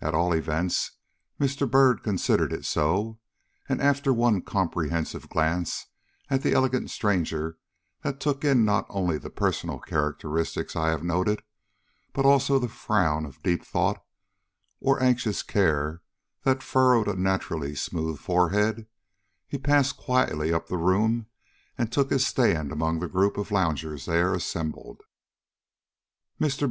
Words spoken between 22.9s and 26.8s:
the group of loungers there assembled. Mr.